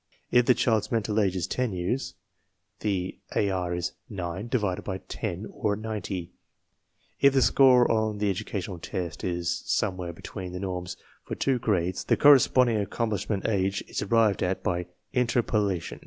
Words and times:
If 0.31 0.47
the 0.47 0.55
child's 0.55 0.91
mental 0.91 1.19
age 1.19 1.35
is 1.35 1.45
ten 1.45 1.73
years, 1.73 2.15
the 2.79 3.19
AR 3.35 3.71
is 3.71 3.91
9 4.09 4.49
s 4.51 4.59
40, 4.59 5.43
or 5.51 5.75
90. 5.75 6.31
If 7.19 7.33
the 7.35 7.41
score 7.43 7.91
on 7.91 8.17
the 8.17 8.31
educational 8.31 8.79
test 8.79 9.23
is 9.23 9.61
somewhere 9.67 10.11
between 10.11 10.53
the 10.53 10.59
norms 10.59 10.97
for 11.23 11.35
two 11.35 11.59
grades, 11.59 12.03
the 12.03 12.17
corresponding 12.17 12.77
accomplishment 12.77 13.47
age 13.47 13.83
is 13.87 14.01
arrived 14.01 14.41
at 14.41 14.63
by 14.63 14.87
interpolation. 15.13 15.99